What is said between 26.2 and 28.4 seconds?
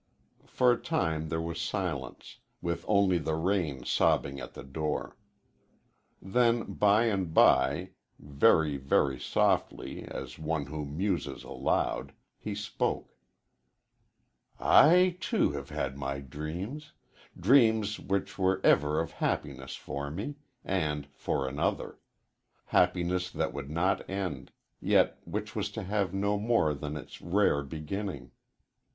more than its rare beginning.